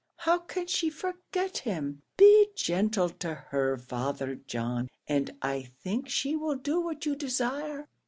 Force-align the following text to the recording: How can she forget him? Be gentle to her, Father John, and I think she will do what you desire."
How 0.15 0.39
can 0.39 0.65
she 0.65 0.89
forget 0.89 1.59
him? 1.59 2.01
Be 2.17 2.47
gentle 2.55 3.09
to 3.09 3.35
her, 3.35 3.77
Father 3.77 4.33
John, 4.33 4.89
and 5.05 5.29
I 5.43 5.61
think 5.83 6.09
she 6.09 6.35
will 6.35 6.55
do 6.55 6.81
what 6.81 7.05
you 7.05 7.15
desire." 7.15 7.87